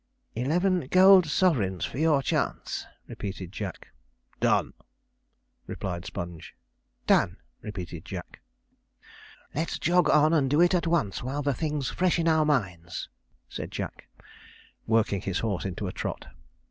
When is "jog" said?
9.77-10.09